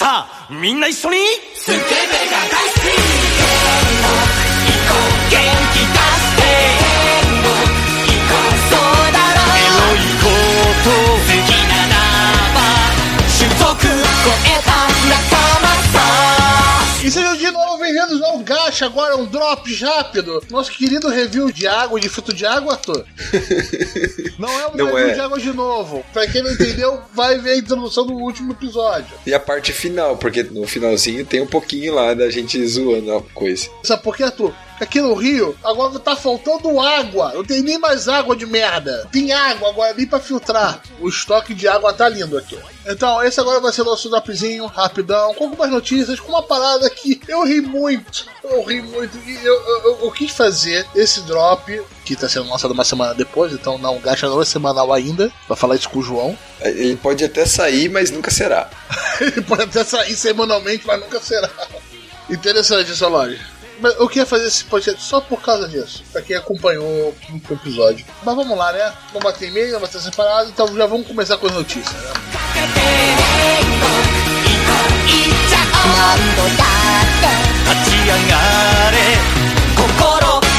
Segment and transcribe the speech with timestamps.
[0.00, 1.18] さあみんな一緒に。
[1.54, 1.84] スケベが
[2.50, 3.09] 大好き
[18.84, 20.42] agora um Drops rápido.
[20.50, 23.04] Nosso querido review de água, de fruto de água, Arthur.
[24.38, 25.14] Não é um Não review é.
[25.14, 26.04] de água de novo.
[26.12, 29.08] Pra quem não entendeu, vai ver a introdução do último episódio.
[29.26, 33.22] E a parte final, porque no finalzinho tem um pouquinho lá da gente zoando a
[33.22, 33.68] coisa.
[33.82, 34.54] Sabe por quê, Arthur?
[34.80, 37.32] Aqui no Rio, agora tá faltando água.
[37.34, 39.06] Não tem nem mais água de merda.
[39.12, 40.80] Tem água agora nem pra filtrar.
[41.00, 42.58] O estoque de água tá lindo aqui.
[42.86, 47.20] Então, esse agora vai ser nosso dropzinho, rapidão, com algumas notícias, com uma parada que
[47.28, 48.26] eu ri muito.
[48.42, 49.18] Eu ri muito.
[49.26, 53.12] E eu, eu, eu- eu quis fazer esse drop, que tá sendo lançado uma semana
[53.14, 56.36] depois, então não gasta não é semanal ainda, pra falar isso com o João.
[56.62, 58.70] Ele pode até sair, mas nunca será.
[59.20, 61.50] Ele pode até sair semanalmente, mas nunca será.
[62.28, 63.38] Interessante essa loja.
[63.98, 67.14] Eu queria fazer esse podcast só por causa disso, pra quem acompanhou
[67.48, 68.04] o episódio.
[68.22, 68.92] Mas vamos lá, né?
[69.12, 71.94] Não vai ter e-mail, não vai ter separado, então já vamos começar com as notícias,
[71.94, 72.12] né?
[80.00, 80.49] 何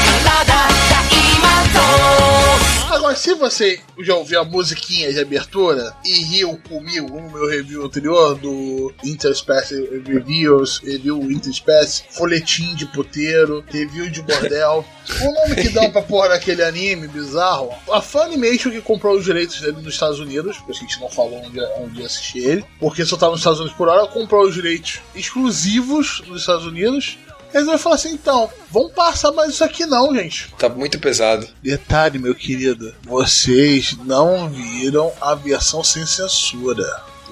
[3.16, 8.34] se você já ouviu a musiquinha de abertura e riu comigo no meu review anterior
[8.36, 9.74] do Interspace
[10.06, 14.84] Reviews, review Interspace, folhetim de puteiro, review de bordel,
[15.20, 19.60] o nome que dão pra porra daquele anime bizarro, a Funimation que comprou os direitos
[19.60, 23.16] dele nos Estados Unidos, porque a gente não falou onde, onde assistir ele, porque só
[23.16, 27.18] tava nos Estados Unidos por hora, comprou os direitos exclusivos nos Estados Unidos.
[27.52, 30.52] Eles vão falar assim, então, vamos passar mais isso aqui não, gente.
[30.58, 31.46] Tá muito pesado.
[31.62, 36.84] Detalhe, meu querido, vocês não viram a versão sem censura.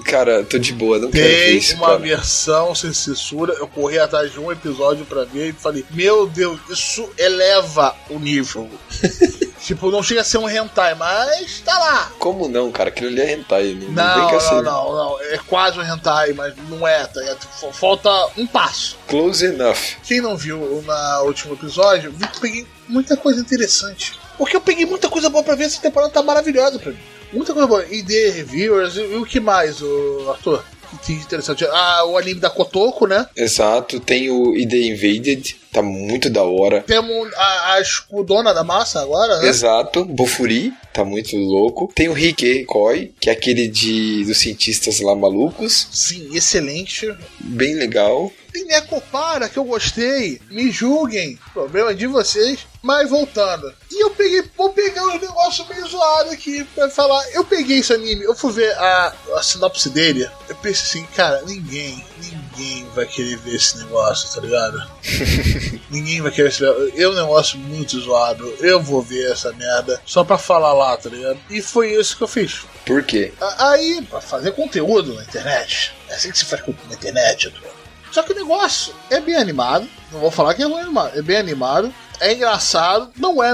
[0.03, 1.99] Cara, tô de boa, não quero ver Tem isso, uma cara.
[1.99, 3.53] versão sem censura.
[3.53, 8.17] Eu corri atrás de um episódio pra ver e falei: Meu Deus, isso eleva o
[8.17, 8.67] nível.
[9.61, 12.11] tipo, não chega a ser um hentai, mas tá lá.
[12.19, 12.89] Como não, cara?
[12.89, 13.73] Aquilo ali é hentai.
[13.73, 14.61] Não, não Não, não, assim.
[14.61, 15.21] não, não.
[15.21, 17.21] É quase um hentai, mas não é, tá?
[17.21, 18.97] F- Falta um passo.
[19.07, 19.77] Close enough.
[20.03, 24.19] Quem não viu na último episódio, vi que peguei muita coisa interessante.
[24.37, 26.99] Porque eu peguei muita coisa boa pra ver, essa temporada tá maravilhosa pra mim.
[27.31, 27.85] Muita coisa boa.
[27.85, 30.63] ID Reviewers, e, e o que mais, o Arthur?
[31.09, 31.65] Interessante?
[31.65, 33.27] Ah, o anime da Kotoko, né?
[33.35, 33.99] Exato.
[33.99, 35.55] Tem o ID Invaded.
[35.71, 36.81] Tá muito da hora.
[36.81, 39.47] Temos a, a escudona da massa agora, né?
[39.47, 41.89] Exato, Bofuri, tá muito louco.
[41.95, 47.09] Tem o Rike Koi, que é aquele de dos cientistas lá malucos, Sim, excelente.
[47.39, 48.29] bem legal.
[48.51, 50.41] Tem Necopara que eu gostei.
[50.49, 51.39] Me julguem.
[51.53, 52.67] Problema de vocês.
[52.81, 53.71] Mas voltando.
[53.91, 57.23] E eu peguei, vou pegar uns negócios meio zoados aqui pra falar.
[57.31, 60.27] Eu peguei esse anime, eu fui ver a, a sinopse dele.
[60.49, 64.81] Eu pensei assim, cara, ninguém, ninguém vai querer ver esse negócio, tá ligado?
[65.91, 66.93] ninguém vai querer esse negócio.
[66.95, 68.51] É um negócio muito zoado.
[68.59, 71.39] Eu vou ver essa merda só pra falar lá, tá ligado?
[71.51, 72.61] E foi isso que eu fiz.
[72.83, 73.31] Por quê?
[73.59, 77.80] Aí, pra fazer conteúdo na internet, é assim que se faz conteúdo na internet, Arthur.
[78.11, 81.21] Só que o negócio é bem animado, não vou falar que é ruim animado, é
[81.21, 83.53] bem animado, é engraçado, não é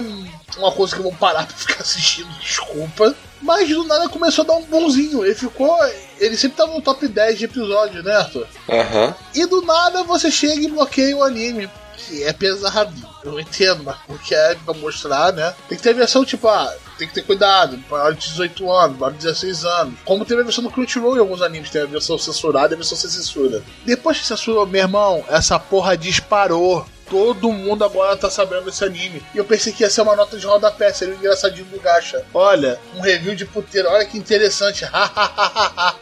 [0.58, 3.16] uma coisa que eu vou parar pra ficar assistindo, desculpa.
[3.42, 5.78] Mas do nada começou a dar um bonzinho, ele ficou.
[6.20, 8.48] Ele sempre tava no top 10 de episódios, né, Arthur?
[8.68, 9.16] Aham.
[9.36, 11.70] E do nada você chega e bloqueia o anime.
[11.98, 12.94] Que é pesado.
[13.24, 15.54] Eu entendo, mas porque é pra mostrar, né?
[15.68, 19.12] Tem que ter versão tipo, ah, tem que ter cuidado, maior de 18 anos, maior
[19.12, 20.00] de 16 anos.
[20.06, 22.78] Como teve a versão do Crunchyroll em alguns animes, tem a versão censurada e a
[22.78, 23.62] versão sem censura.
[23.86, 26.86] Depois que censurou, meu irmão, essa porra disparou.
[27.10, 29.24] Todo mundo agora tá sabendo desse anime.
[29.34, 32.26] E eu pensei que ia ser uma nota de rodapé, seria o engraçadinho do Gacha.
[32.34, 34.84] Olha, um review de puteiro, olha que interessante.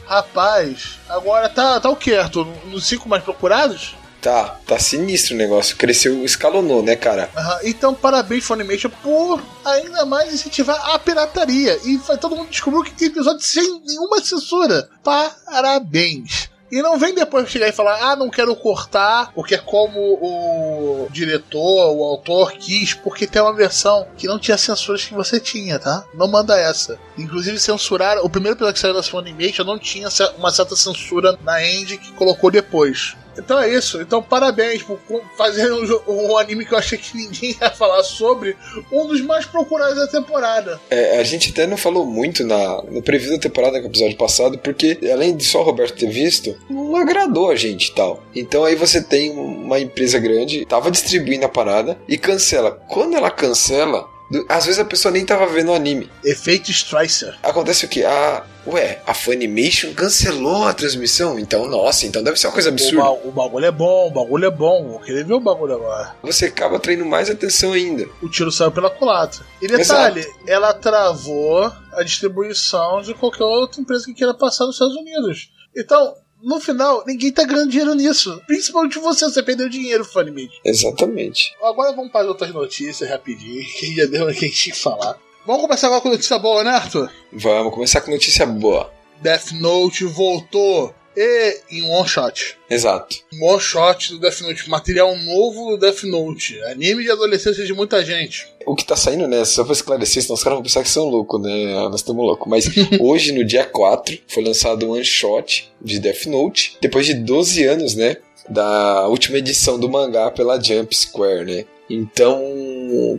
[0.08, 2.48] Rapaz, agora tá, tá o que, Arthur?
[2.66, 3.96] Nos cinco mais procurados?
[4.26, 5.78] Tá, tá sinistro o negócio.
[5.78, 7.30] Cresceu, escalonou, né, cara?
[7.38, 11.80] Aham, Então, parabéns, Funimation, por ainda mais incentivar a pirataria.
[11.86, 14.90] E todo mundo descobriu que tem episódio sem nenhuma censura.
[15.04, 16.50] Parabéns.
[16.72, 21.08] E não vem depois chegar e falar, ah, não quero cortar, porque é como o
[21.12, 25.78] diretor, o autor quis, porque tem uma versão que não tinha censuras que você tinha,
[25.78, 26.04] tá?
[26.16, 26.98] Não manda essa.
[27.16, 28.18] Inclusive, censurar.
[28.26, 32.12] O primeiro episódio que saiu da Funimation não tinha uma certa censura na end que
[32.14, 33.16] colocou depois.
[33.38, 34.02] Então é isso.
[34.02, 35.00] Então parabéns por
[35.38, 38.56] fazer um, um anime que eu achei que ninguém ia falar sobre.
[38.92, 40.80] Um dos mais procurados da temporada.
[40.90, 44.58] É, a gente até não falou muito na, no preview da temporada no episódio passado,
[44.58, 48.24] porque além de só o Roberto ter visto, não agradou a gente e tal.
[48.36, 52.72] Então aí você tem uma empresa grande, tava distribuindo a parada e cancela.
[52.88, 54.08] Quando ela cancela,
[54.50, 56.10] Às vezes a pessoa nem tava vendo o anime.
[56.24, 57.38] Efeito Stricer.
[57.44, 58.04] Acontece o quê?
[58.04, 61.38] Ah, ué, a Funimation cancelou a transmissão.
[61.38, 63.04] Então, nossa, então deve ser uma coisa O, absurda.
[63.04, 64.88] ba- o bagulho é bom, o bagulho é bom.
[64.90, 66.16] Vou querer ver o bagulho agora.
[66.24, 68.08] Você acaba atraindo mais atenção ainda.
[68.22, 69.46] O tiro saiu pela culatra.
[69.62, 74.96] E detalhe, ela travou a distribuição de qualquer outra empresa que queira passar nos Estados
[74.96, 75.50] Unidos.
[75.78, 78.42] Então, no final, ninguém tá ganhando dinheiro nisso.
[78.46, 80.60] Principalmente você, você perdeu dinheiro, Funimation.
[80.64, 81.56] Exatamente.
[81.62, 85.18] Agora vamos para as outras notícias rapidinho, que já deu gente tinha que falar.
[85.46, 87.12] Vamos começar agora com notícia boa, né, Arthur?
[87.32, 88.92] Vamos começar com notícia boa.
[89.22, 90.94] Death Note voltou.
[91.16, 92.58] E em one shot.
[92.70, 93.16] Exato.
[93.34, 94.70] Um one shot do Death Note.
[94.70, 96.62] Material novo do Death Note.
[96.64, 98.48] Anime de adolescência de muita gente.
[98.66, 99.46] O que tá saindo, né?
[99.46, 101.76] Só pra esclarecer, senão os caras vão pensar que são loucos, né?
[101.78, 102.48] Ah, Nós estamos loucos.
[102.50, 102.66] Mas
[103.00, 106.78] hoje, no dia 4, foi lançado um one shot de Death Note.
[106.82, 108.18] Depois de 12 anos, né?
[108.50, 111.66] Da última edição do mangá pela Jump Square, né?
[111.90, 112.42] Então,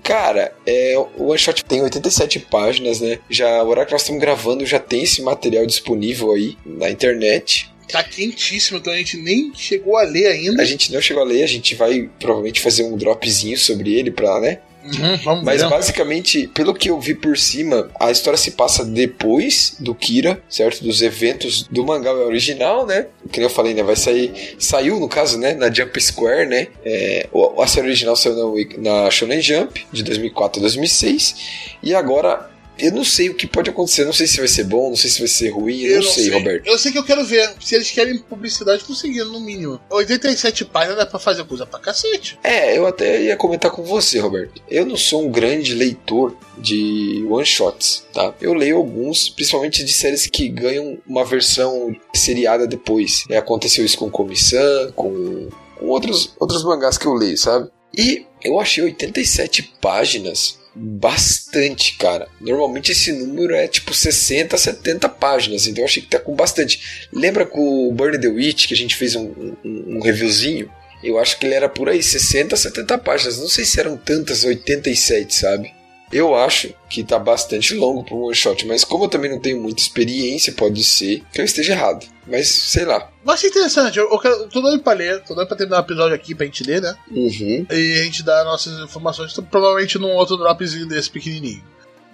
[0.02, 3.20] cara, é, o One Shot tem 87 páginas, né?
[3.30, 7.72] Já, o horário que nós estamos gravando já tem esse material disponível aí na internet.
[7.88, 10.62] Tá quentíssimo, então a gente nem chegou a ler ainda.
[10.62, 14.10] A gente não chegou a ler, a gente vai provavelmente fazer um dropzinho sobre ele
[14.10, 14.58] pra, né?
[14.86, 15.68] Uhum, Mas ver.
[15.68, 20.84] basicamente, pelo que eu vi por cima, a história se passa depois do Kira, certo?
[20.84, 23.06] Dos eventos do mangá original, né?
[23.32, 23.82] Que eu falei, né?
[23.82, 24.54] Vai sair.
[24.58, 25.54] Saiu, no caso, né?
[25.54, 26.68] Na Jump Square, né?
[26.84, 27.28] É,
[27.58, 28.36] a série original saiu
[28.78, 31.34] na, na Shonen Jump, de 2004 a 2006.
[31.82, 32.54] E agora.
[32.78, 35.10] Eu não sei o que pode acontecer, não sei se vai ser bom, não sei
[35.10, 36.66] se vai ser ruim, eu, não, sei, Roberto.
[36.66, 37.54] Eu sei que eu quero ver.
[37.60, 39.80] Se eles querem publicidade, conseguindo, no mínimo.
[39.90, 42.38] 87 páginas dá pra fazer coisa pra cacete.
[42.42, 44.60] É, eu até ia comentar com você, Roberto.
[44.68, 48.34] Eu não sou um grande leitor de one-shots, tá?
[48.40, 53.24] Eu leio alguns, principalmente de séries que ganham uma versão seriada depois.
[53.30, 57.70] É, aconteceu isso com Komi-san, com, com outros, outros mangás que eu leio, sabe?
[57.96, 62.28] E eu achei 87 páginas bastante, cara.
[62.40, 67.08] Normalmente esse número é tipo 60, 70 páginas, então eu achei que tá com bastante.
[67.12, 69.24] Lembra com o Burn the Witch que a gente fez um,
[69.64, 70.70] um, um reviewzinho?
[71.02, 73.38] Eu acho que ele era por aí, 60, 70 páginas.
[73.38, 75.75] Não sei se eram tantas 87, sabe?
[76.12, 79.40] Eu acho que tá bastante longo para um one shot, mas como eu também não
[79.40, 82.06] tenho muita experiência, pode ser que eu esteja errado.
[82.26, 83.10] Mas sei lá.
[83.24, 85.84] Mas é interessante, eu, eu quero, tô doido pra ler, tô doido pra terminar o
[85.84, 86.96] episódio aqui pra gente ler, né?
[87.10, 87.66] Uhum.
[87.70, 91.62] E a gente dá nossas informações, então, provavelmente num outro dropzinho desse pequenininho.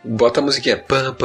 [0.05, 0.77] Bota a musiquinha.
[0.77, 1.17] Pam,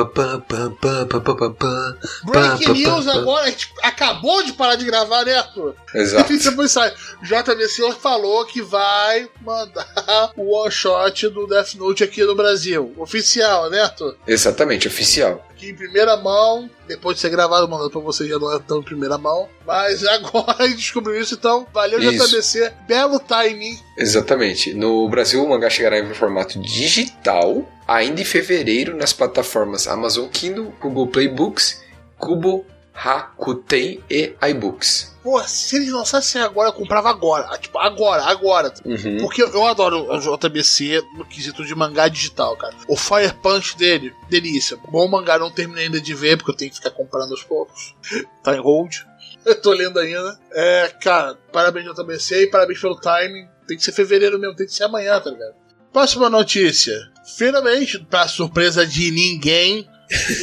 [2.25, 5.75] Breaking News agora, a gente acabou de parar de gravar, né, Arthur?
[5.93, 6.33] Exato.
[6.37, 6.93] E depois sai.
[7.23, 12.93] JV, Senhor falou que vai mandar o one shot do Death Note aqui no Brasil.
[12.97, 14.15] Oficial, né, Arthur?
[14.27, 15.46] Exatamente, oficial.
[15.57, 18.79] Que em primeira mão, depois de ser gravado, mandando pra você já não é tão
[18.79, 19.49] em primeira mão.
[19.65, 22.27] Mas agora a gente descobriu isso, então valeu Isso.
[22.27, 22.73] JVC.
[22.87, 23.77] Belo timing.
[23.97, 24.73] Exatamente.
[24.73, 30.73] No Brasil, o mangá chegará em formato digital ainda em fevereiro nas plataformas Amazon Kindle,
[30.81, 31.81] Google Play Books,
[32.19, 32.65] Kubo,
[32.99, 35.15] Rakuten e iBooks.
[35.21, 37.47] Pô, se eles lançassem agora, eu comprava agora.
[37.51, 38.73] Ah, Tipo, agora, agora.
[38.83, 39.17] Uhum.
[39.19, 42.73] Porque eu adoro a JBC no quesito de mangá digital, cara.
[42.87, 44.77] O Fire Punch dele, delícia.
[44.89, 47.93] Bom mangá, não terminei ainda de ver, porque eu tenho que ficar comprando aos poucos.
[48.43, 48.95] Tá em hold.
[49.45, 50.37] Eu tô lendo ainda.
[50.51, 53.47] É, cara, parabéns JBC e parabéns pelo timing.
[53.67, 55.53] Tem que ser fevereiro mesmo, tem que ser amanhã, tá ligado?
[55.93, 56.93] Próxima notícia.
[57.37, 59.87] Finalmente, pra surpresa de ninguém,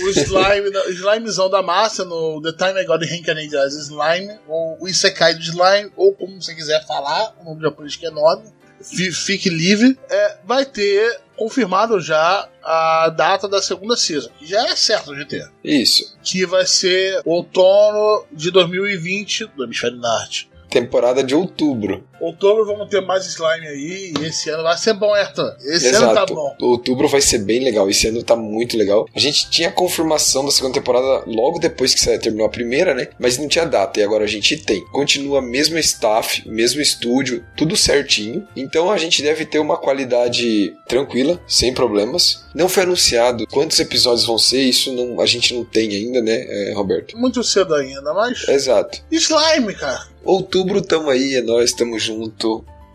[0.04, 4.76] o slime, o slimezão da massa no The Time I Got Reincarnated as Slime, ou
[4.80, 8.42] o Isekai do Slime, ou como você quiser falar, o nome japonês que é nome,
[8.82, 14.64] fi- fique livre, é, vai ter confirmado já a data da segunda season, que já
[14.68, 16.16] é certo de ter, Isso.
[16.22, 20.48] que vai ser outono de 2020 do Hemisfério Norte.
[20.70, 22.06] Temporada de outubro.
[22.24, 25.52] Outubro vamos ter mais slime aí, e esse ano vai ser bom, Ayrton.
[25.60, 26.34] Esse ano tá Exato.
[26.34, 26.56] bom.
[26.60, 27.88] Outubro vai ser bem legal.
[27.90, 29.06] Esse ano tá muito legal.
[29.14, 33.08] A gente tinha a confirmação da segunda temporada logo depois que terminou a primeira, né?
[33.18, 34.00] Mas não tinha data.
[34.00, 34.84] E agora a gente tem.
[34.86, 38.46] Continua mesmo staff, mesmo estúdio, tudo certinho.
[38.56, 42.44] Então a gente deve ter uma qualidade tranquila, sem problemas.
[42.54, 44.62] Não foi anunciado quantos episódios vão ser.
[44.62, 47.18] Isso não, a gente não tem ainda, né, é, Roberto?
[47.18, 48.48] Muito cedo ainda, mas.
[48.48, 49.02] Exato.
[49.10, 50.14] Slime, cara.
[50.24, 52.13] Outubro tamo aí, é nós, tamo junto.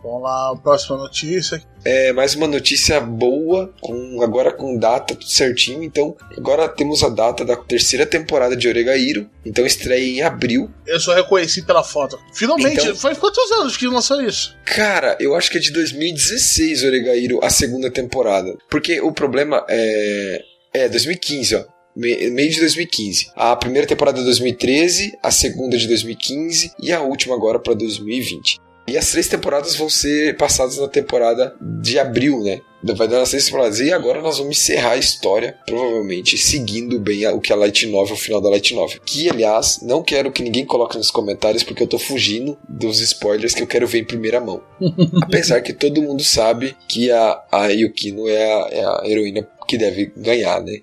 [0.01, 1.61] Vamos lá, próxima notícia.
[1.83, 5.83] É mais uma notícia boa, com agora com data tudo certinho.
[5.83, 9.29] Então, agora temos a data da terceira temporada de Oregairo.
[9.45, 10.69] Então, estreia em abril.
[10.87, 12.17] Eu só reconheci pela foto.
[12.33, 14.55] Finalmente, Então- faz quantos anos que lançou isso?
[14.65, 18.57] Cara, eu acho que é de 2016 Oregairo, a segunda temporada.
[18.69, 20.41] Porque o problema é.
[20.73, 21.63] É, 2015, ó.
[21.95, 23.31] Me- Meio de 2015.
[23.35, 28.57] A primeira temporada é 2013, a segunda de 2015 e a última agora para 2020.
[28.89, 32.61] E as três temporadas vão ser passadas na temporada de abril, né?
[32.81, 33.79] Vai dar nas três temporadas.
[33.79, 38.15] E agora nós vamos encerrar a história, provavelmente, seguindo bem o que a Light Novel,
[38.15, 38.99] o final da Light Novel.
[39.05, 43.53] Que, aliás, não quero que ninguém coloque nos comentários, porque eu tô fugindo dos spoilers
[43.53, 44.61] que eu quero ver em primeira mão.
[45.21, 49.77] Apesar que todo mundo sabe que a, a Yukino é a, é a heroína que
[49.77, 50.79] deve ganhar, né?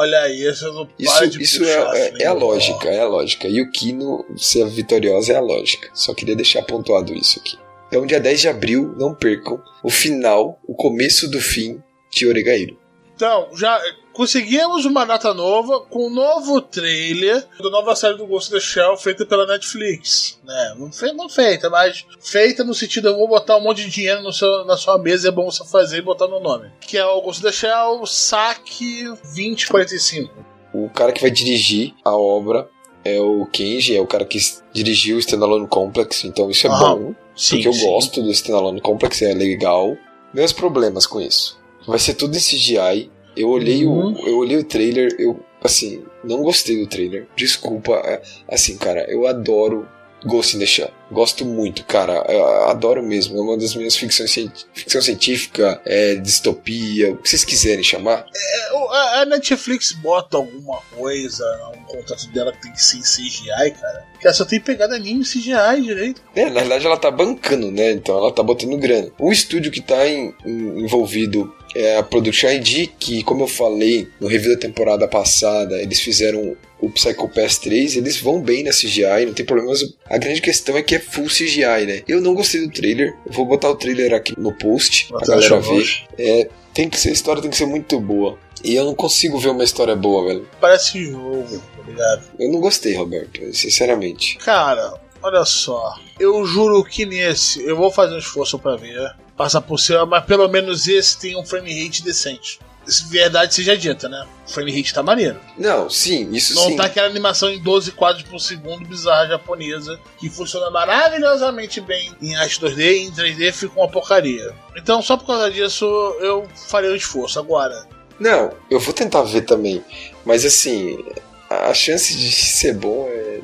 [0.00, 3.46] Olha isso, eu não Isso, isso é, é, é a lógica, é a lógica.
[3.46, 5.90] Yukino ser vitoriosa é a lógica.
[5.92, 7.58] Só queria deixar pontuado isso aqui.
[7.88, 12.78] Então, dia 10 de abril, não percam o final, o começo do fim de Oregairo.
[13.20, 13.78] Então, já
[14.14, 18.60] conseguimos uma data nova com um novo trailer da nova série do Ghost in the
[18.60, 20.40] Shell feita pela Netflix.
[20.42, 20.74] Né?
[20.78, 24.32] Não, fe não feita, mas feita no sentido eu vou botar um monte de dinheiro
[24.32, 26.70] seu, na sua mesa é bom você fazer e botar no nome.
[26.80, 30.32] Que é o Ghost in the Shell Saque 2045.
[30.72, 32.70] O cara que vai dirigir a obra
[33.04, 34.38] é o Kenji, é o cara que
[34.72, 37.14] dirigiu o Standalone Complex, então isso é Ah, bom.
[37.36, 37.84] Sim, porque eu sim.
[37.84, 39.94] gosto do Standalone Complex, é legal.
[40.32, 41.59] Meus problemas com isso.
[41.86, 43.10] Vai ser tudo em CGI.
[43.36, 44.12] Eu olhei, Uhum.
[44.12, 47.26] o, eu olhei o trailer, eu, assim, não gostei do trailer.
[47.36, 47.92] Desculpa.
[48.04, 49.88] é, Assim, cara, eu adoro
[50.24, 50.90] Ghost in the Shell.
[51.10, 52.24] Gosto muito, cara.
[52.28, 53.38] Eu adoro mesmo.
[53.38, 54.34] É uma das minhas ficções
[54.74, 58.26] ficção científica, é, distopia, o que vocês quiserem chamar.
[58.34, 61.44] É, a, Netflix bota alguma coisa,
[61.76, 64.04] um contrato dela que tem que ser em CGI, cara.
[64.20, 66.20] Que ela só tem pegado anime em CGI direito.
[66.34, 67.92] É, na verdade ela tá bancando, né?
[67.92, 69.10] Então ela tá botando grana.
[69.18, 74.08] O estúdio que tá em- em- envolvido é a Production ID, que, como eu falei
[74.20, 78.70] no review da temporada passada, eles fizeram o Psycho Pass 3, eles vão bem na
[78.70, 82.02] CGI, não tem problema, mas a grande questão é que é full CGI, né?
[82.08, 85.60] Eu não gostei do trailer, eu vou botar o trailer aqui no post pra galera
[85.60, 85.86] ver.
[86.18, 88.38] É, tem que ser, a história tem que ser muito boa.
[88.62, 90.48] E eu não consigo ver uma história boa, velho.
[90.60, 92.22] Parece jogo, tá ligado?
[92.38, 94.36] Eu não gostei, Roberto, sinceramente.
[94.38, 95.94] Cara, olha só.
[96.18, 99.14] Eu juro que nesse eu vou fazer um esforço pra ver.
[99.40, 102.60] Passar por cima, mas pelo menos esse tem um frame rate decente.
[102.86, 104.26] Se verdade seja dita, né?
[104.46, 105.40] O frame rate tá maneiro.
[105.56, 106.76] Não, sim, isso Não sim.
[106.76, 112.36] tá aquela animação em 12 quadros por segundo bizarra japonesa que funciona maravilhosamente bem em
[112.36, 114.54] arte 2D e em 3D fica uma porcaria.
[114.76, 115.86] Então, só por causa disso,
[116.20, 117.38] eu farei um esforço.
[117.38, 117.86] Agora,
[118.18, 119.82] Não, eu vou tentar ver também.
[120.22, 121.02] Mas assim,
[121.48, 123.40] a chance de ser bom é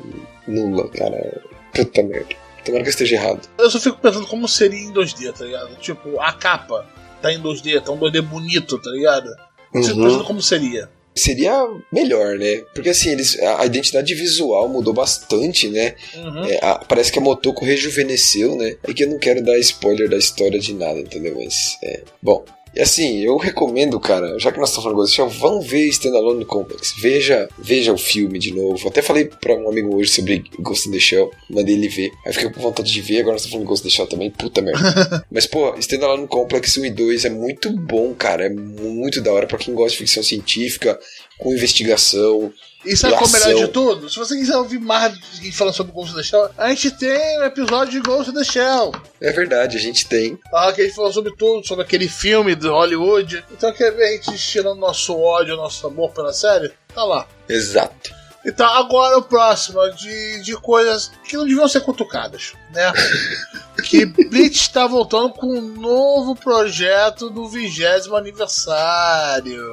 [0.47, 1.41] nula, cara.
[1.73, 2.35] Puta merda.
[2.67, 3.41] Tomara que eu esteja errado.
[3.57, 5.75] eu só fico pensando como seria em 2D, tá ligado?
[5.79, 6.85] Tipo, a capa
[7.21, 9.27] tá em 2D, tá um 2D bonito, tá ligado?
[9.73, 10.03] Eu fico Uhum.
[10.05, 10.89] pensando como seria.
[11.15, 12.57] Seria melhor, né?
[12.75, 15.95] Porque assim, eles, a identidade visual mudou bastante, né?
[16.15, 16.45] Uhum.
[16.45, 18.75] É, a- parece que a Motoko rejuvenesceu, né?
[18.83, 21.33] É que eu não quero dar spoiler da história de nada, entendeu?
[21.35, 22.03] Mas, é.
[22.21, 22.45] Bom.
[22.77, 25.39] E assim, eu recomendo, cara, já que nós estamos falando de Ghost in the Shell,
[25.41, 26.93] vão ver Standalone Complex.
[27.01, 28.87] Veja, veja o filme de novo.
[28.87, 32.11] Até falei pra um amigo hoje sobre Ghost in the Shell, mandei ele ver.
[32.23, 34.05] Aí fiquei com vontade de ver, agora nós estamos falando de Ghost in the Shell
[34.05, 35.25] também, puta merda.
[35.31, 38.45] Mas, pô, Standalone Complex 1 e 2 é muito bom, cara.
[38.45, 40.99] É muito da hora pra quem gosta de ficção científica,
[41.39, 42.53] com investigação.
[42.87, 44.09] E sabe qual é o melhor de tudo?
[44.09, 46.91] Se você quiser ouvir mais de gente falando sobre Ghost in the Shell, a gente
[46.91, 48.93] tem um episódio de Ghost in the Shell.
[49.19, 50.39] É verdade, a gente tem.
[50.53, 53.43] Ah, que a gente falou sobre tudo, sobre aquele filme do Hollywood.
[53.51, 56.71] Então quer ver a gente tirando nosso ódio, nosso amor pela série?
[56.93, 57.27] Tá lá.
[57.49, 58.15] Exato.
[58.45, 62.93] Então agora o próximo de, de coisas que não deviam ser cutucadas, né?
[63.87, 69.63] que Blitz está voltando com um novo projeto do vigésimo aniversário.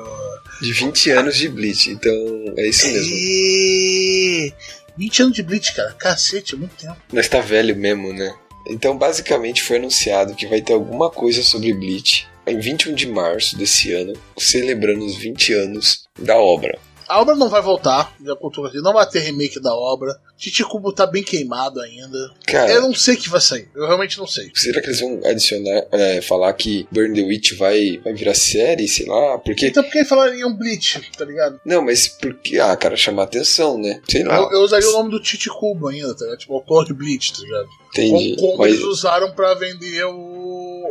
[0.61, 2.12] De 20 anos de Bleach, então
[2.56, 3.12] é isso mesmo.
[3.12, 4.52] E...
[4.97, 5.92] 20 anos de Blitz, cara.
[5.92, 6.97] Cacete, é muito tempo.
[7.12, 8.35] Nós tá velho mesmo, né?
[8.66, 13.56] Então, basicamente, foi anunciado que vai ter alguma coisa sobre Bleach em 21 de março
[13.56, 16.78] desse ano, celebrando os 20 anos da obra.
[17.08, 20.14] A obra não vai voltar, já contou aqui, não vai ter remake da obra.
[20.37, 22.30] Chichicubo tá bem queimado ainda.
[22.46, 24.50] Cara, Eu não sei o que vai sair, eu realmente não sei.
[24.54, 28.88] será que eles vão adicionar, é, falar que Burn the Witch vai, vai virar série,
[28.88, 29.38] sei lá?
[29.38, 29.66] Porque.
[29.66, 31.61] Então por que falaria um Bleach, tá ligado?
[31.64, 32.58] Não, mas porque.
[32.58, 34.00] Ah, cara, chamar atenção, né?
[34.08, 34.37] Sei lá.
[34.37, 36.38] Eu, eu usaria o nome do Chichicubo ainda, tá ligado?
[36.38, 37.68] Tipo, autor de Bleach, tá ligado?
[37.90, 38.37] Entendi.
[38.37, 38.73] Como, como mas...
[38.73, 40.44] eles usaram pra vender o,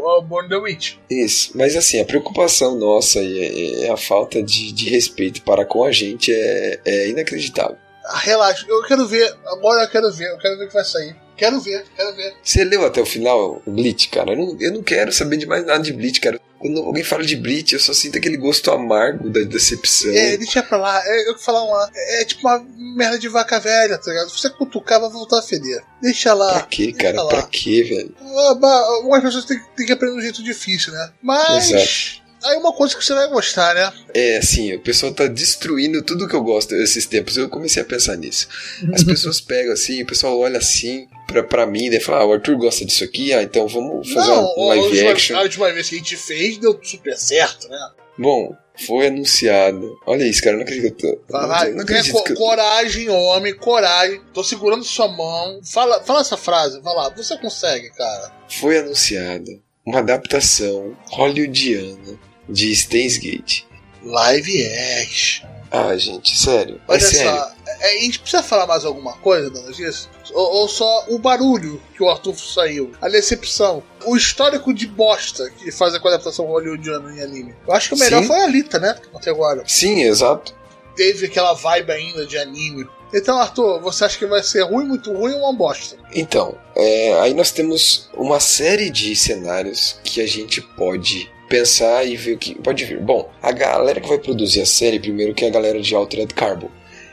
[0.06, 0.96] o Born the Witch.
[1.10, 5.92] Isso, mas assim, a preocupação nossa e, a falta de, de respeito para com a
[5.92, 7.78] gente é, é inacreditável.
[8.06, 10.84] Ah, Relaxa, eu quero ver, agora eu quero ver, eu quero ver o que vai
[10.84, 11.16] sair.
[11.36, 12.34] Quero ver, quero ver.
[12.44, 14.34] Você leu até o final o Bleach, cara?
[14.34, 16.40] Eu não, eu não quero saber de mais nada de Bleach, cara.
[16.64, 20.10] Quando alguém fala de Bleach, eu só sinto aquele gosto amargo da decepção.
[20.12, 21.92] É, deixa pra lá, é, eu que falar lá.
[21.94, 22.66] É, é tipo uma
[22.96, 24.30] merda de vaca velha, tá ligado?
[24.30, 25.84] Se você cutucar, vai voltar a feder.
[26.02, 26.54] Deixa lá.
[26.54, 27.22] Pra quê, cara?
[27.22, 27.28] lá.
[27.28, 28.16] Pra quê, velho?
[28.18, 31.12] Ah, Algumas pessoas têm, têm que aprender um jeito difícil, né?
[31.22, 32.22] Mas.
[32.44, 33.92] Aí uma coisa que você vai gostar, né?
[34.14, 37.38] É, assim, o pessoal tá destruindo tudo que eu gosto esses tempos.
[37.38, 38.48] Eu comecei a pensar nisso.
[38.94, 42.34] As pessoas pegam assim, o pessoal olha assim pra, pra mim, daí fala, ah, o
[42.34, 45.36] Arthur gosta disso aqui, ah, então vamos fazer Não, uma live a, action.
[45.36, 47.80] última, a última vez que a gente fez deu super certo, né?
[48.18, 49.98] Bom, foi anunciado.
[50.06, 51.48] Olha isso, cara, eu não acredito que eu tô.
[51.48, 52.36] Vai, não, não tenha acredito co- que eu...
[52.36, 54.22] coragem, homem, coragem.
[54.34, 55.60] Tô segurando sua mão.
[55.64, 57.10] Fala, fala essa frase, vai lá.
[57.10, 58.32] Você consegue, cara.
[58.50, 59.52] Foi anunciada
[59.86, 63.64] uma adaptação hollywoodiana de Steins Gate.
[64.04, 64.68] Live
[65.02, 65.48] action.
[65.72, 66.80] Ah, gente, sério.
[66.88, 67.32] É Olha sério.
[67.32, 70.08] só, é, a gente precisa falar mais alguma coisa, dona disso?
[70.32, 75.50] Ou, ou só o barulho que o Arthur saiu, a decepção, o histórico de bosta
[75.50, 77.56] que faz com a adaptação hollywoodiana em anime.
[77.68, 78.28] Eu acho que o melhor Sim.
[78.28, 78.96] foi a Alita, né?
[79.16, 79.64] Até agora.
[79.66, 80.54] Sim, exato.
[80.96, 82.88] Teve aquela vibe ainda de anime.
[83.12, 85.98] Então, Arthur, você acha que vai ser ruim, muito ruim ou uma bosta?
[86.14, 92.18] Então, é, aí nós temos uma série de cenários que a gente pode pensar e
[92.18, 93.00] ver o que pode vir.
[93.00, 96.34] Bom, a galera que vai produzir a série, primeiro que é a galera de Altered
[96.34, 96.68] Carbon.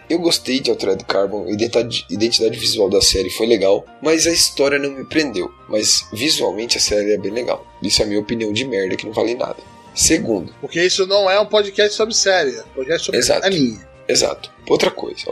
[0.08, 4.78] Eu gostei de Altered Carbon, a identidade, visual da série foi legal, mas a história
[4.78, 5.50] não me prendeu.
[5.68, 7.66] Mas visualmente a série é bem legal.
[7.82, 9.58] Isso é a minha opinião de merda que não vale nada.
[9.94, 13.46] Segundo, Porque isso não é um podcast sobre série, é um podcast sobre Exato.
[13.46, 13.78] anime.
[14.08, 14.50] Exato.
[14.68, 15.26] Outra coisa,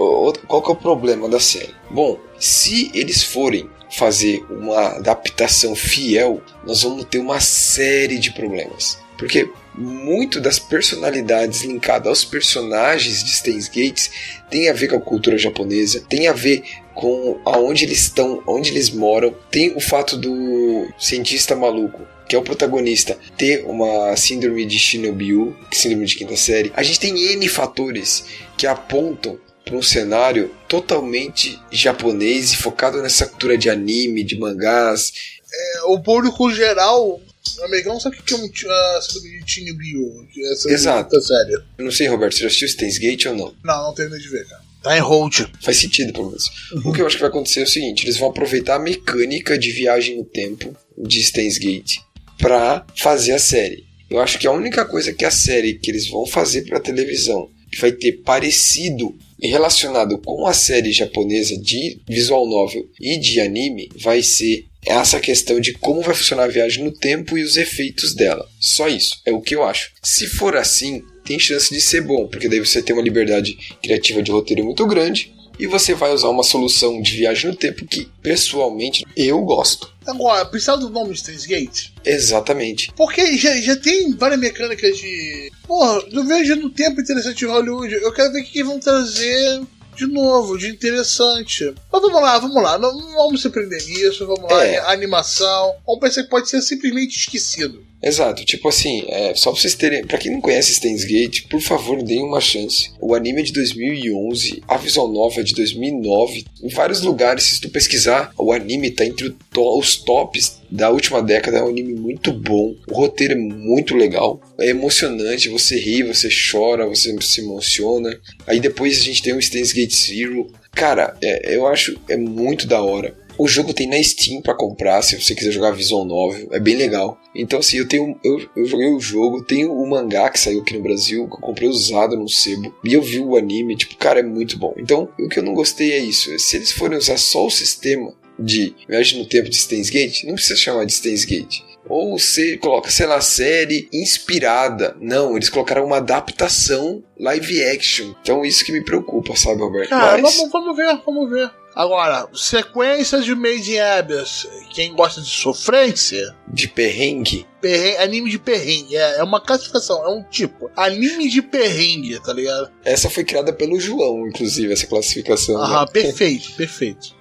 [0.46, 1.74] qual que é o problema da série?
[1.90, 8.98] Bom, se eles forem fazer uma adaptação fiel, nós vamos ter uma série de problemas.
[9.16, 14.10] Porque muito das personalidades linkadas aos personagens de Steins Gates
[14.50, 16.62] tem a ver com a cultura japonesa, tem a ver
[16.94, 22.38] com aonde eles estão, onde eles moram, tem o fato do cientista maluco que é
[22.38, 26.70] o protagonista, ter uma síndrome de Shinobiu, síndrome de quinta série.
[26.76, 28.26] A gente tem N fatores
[28.56, 35.12] que apontam para um cenário totalmente japonês e focado nessa cultura de anime, de mangás.
[35.52, 37.20] É, o público geral
[37.64, 41.16] americano sabe o que é um uh, de Chinibio, é essa Exato.
[41.16, 41.52] outra série.
[41.78, 43.54] Eu não sei, Roberto, você já assistiu Steins Gate ou não?
[43.64, 44.62] Não, não terminei de ver, cara.
[44.82, 45.40] Tá em hold.
[45.60, 46.50] Faz sentido, pelo menos.
[46.84, 49.58] O que eu acho que vai acontecer é o seguinte: eles vão aproveitar a mecânica
[49.58, 51.98] de viagem no tempo de Steins Gate
[52.38, 53.84] para fazer a série.
[54.08, 57.50] Eu acho que a única coisa que a série que eles vão fazer para televisão
[57.70, 63.40] que vai ter parecido e relacionado com a série japonesa de visual novel e de
[63.40, 67.56] anime vai ser essa questão de como vai funcionar a viagem no tempo e os
[67.56, 68.48] efeitos dela.
[68.58, 69.92] Só isso, é o que eu acho.
[70.02, 74.22] Se for assim, tem chance de ser bom, porque daí você tem uma liberdade criativa
[74.22, 78.08] de roteiro muito grande e você vai usar uma solução de viagem no tempo que,
[78.22, 79.92] pessoalmente, eu gosto.
[80.06, 81.90] Agora, precisa do nome de Steins Gate?
[82.04, 82.90] Exatamente.
[82.96, 85.52] Porque já, já tem várias mecânicas de.
[85.66, 87.92] Porra, eu vejo no tempo interessante de Hollywood.
[87.94, 89.60] Eu quero ver o que vão trazer
[89.98, 91.74] de novo, de interessante.
[91.92, 92.78] Mas vamos lá, vamos lá.
[92.78, 94.26] Não, não vamos se prender nisso.
[94.26, 94.64] Vamos lá.
[94.64, 94.78] É.
[94.92, 95.74] Animação.
[95.84, 97.84] Vamos pensar que pode ser simplesmente esquecido.
[98.00, 100.04] Exato, tipo assim, é, só pra vocês terem.
[100.06, 102.90] Pra quem não conhece Steins Gate, por favor, deem uma chance.
[103.00, 106.44] O anime é de 2011, a visual novel é de 2009.
[106.62, 111.20] Em vários lugares, se tu pesquisar, o anime tá entre to- os tops da última
[111.22, 111.58] década.
[111.58, 115.48] É um anime muito bom, o roteiro é muito legal, é emocionante.
[115.48, 118.16] Você ri, você chora, você se emociona.
[118.46, 120.50] Aí depois a gente tem o Steins Gate Zero.
[120.72, 123.16] Cara, é- eu acho é muito da hora.
[123.38, 126.76] O jogo tem na Steam pra comprar, se você quiser jogar visual novel, é bem
[126.76, 127.20] legal.
[127.34, 130.74] Então assim, eu tenho eu, eu joguei o jogo, tenho o mangá que saiu aqui
[130.76, 134.20] no Brasil, que eu comprei usado no sebo, e eu vi o anime, tipo, cara,
[134.20, 134.74] é muito bom.
[134.76, 138.12] Então, o que eu não gostei é isso, se eles forem usar só o sistema
[138.38, 141.60] de viagem no tempo de Steins Gate, não precisa chamar de Steins Gate.
[141.88, 144.94] Ou você coloca, sei lá, série inspirada.
[145.00, 148.12] Não, eles colocaram uma adaptação live action.
[148.20, 149.88] Então isso que me preocupa, sabe, Roberto?
[149.88, 151.50] Cara, Mas- vamos, vamos ver, vamos ver.
[151.78, 154.48] Agora, sequências de Made in Abyss.
[154.70, 157.46] Quem gosta de sofrência, de perrengue.
[157.60, 158.96] perrengue, anime de perrengue.
[158.96, 160.68] É, é uma classificação, é um tipo.
[160.74, 162.72] Anime de perrengue, tá ligado?
[162.84, 165.56] Essa foi criada pelo João, inclusive, essa classificação.
[165.56, 165.62] né?
[165.62, 167.14] Aham, perfeito, perfeito.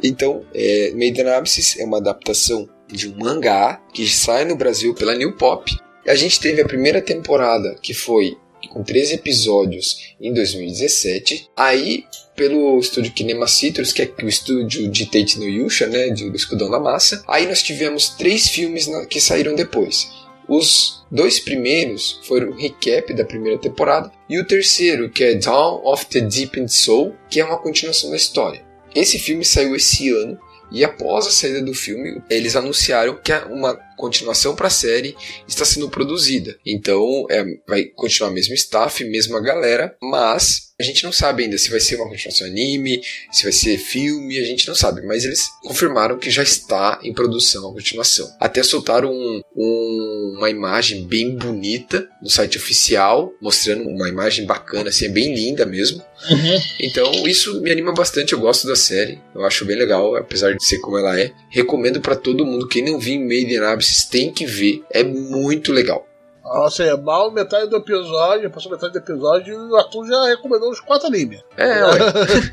[0.00, 4.94] Então, é, Made in Abyss é uma adaptação de um mangá que sai no Brasil
[4.94, 5.68] pela New Pop.
[6.06, 8.36] E a gente teve a primeira temporada, que foi
[8.68, 11.50] com 13 episódios em 2017.
[11.56, 12.04] Aí,
[12.36, 16.70] pelo estúdio Kinema Citrus, que é o estúdio de Tate no Yusha, né, do, Escudão
[16.70, 17.22] da Massa.
[17.26, 20.08] Aí nós tivemos três filmes que saíram depois.
[20.48, 25.80] Os dois primeiros foram o recap da primeira temporada e o terceiro, que é Dawn
[25.84, 28.64] of the Deepened Soul, que é uma continuação da história.
[28.94, 30.38] Esse filme saiu esse ano
[30.70, 35.16] e após a saída do filme, eles anunciaram que uma continuação para a série
[35.46, 36.58] está sendo produzida.
[36.66, 41.80] Então, é, vai continuar mesmo staff, mesma galera, mas gente não sabe ainda se vai
[41.80, 45.02] ser uma continuação anime, se vai ser filme, a gente não sabe.
[45.02, 48.30] Mas eles confirmaram que já está em produção a continuação.
[48.38, 54.90] Até soltaram um, um, uma imagem bem bonita no site oficial, mostrando uma imagem bacana,
[54.90, 56.02] assim, é bem linda mesmo.
[56.30, 56.60] Uhum.
[56.80, 60.64] Então isso me anima bastante, eu gosto da série, eu acho bem legal, apesar de
[60.64, 61.32] ser como ela é.
[61.50, 65.72] Recomendo para todo mundo, quem não viu Made in Abyss tem que ver, é muito
[65.72, 66.06] legal.
[66.44, 70.70] Ou seja, mal metade do episódio, passou metade do episódio e o Arthur já recomendou
[70.70, 71.40] os quatro animes.
[71.56, 71.98] É, ué.